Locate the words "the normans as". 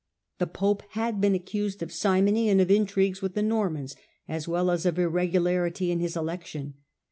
3.35-4.47